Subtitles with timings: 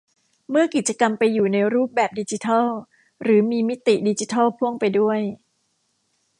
[0.49, 2.67] เมื่อกิจกรรมไปอยู่ในรูปแบบดิจิทัล
[3.21, 5.19] หรือมีมิติดิจิทัลพ่วงไปด้วย